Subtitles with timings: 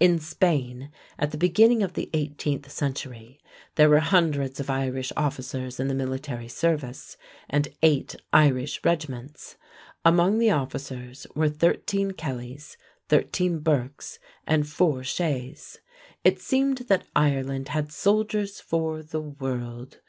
[0.00, 3.38] In Spain at the beginning of the 18th century
[3.74, 7.18] there were hundreds of Irish officers in the military service,
[7.50, 9.56] and eight Irish regiments.
[10.06, 12.78] Among the officers were thirteen Kellys,
[13.10, 15.80] thirteen Burkes, and four Sheas.
[16.24, 20.00] It seemed that Ireland had soldiers for the world.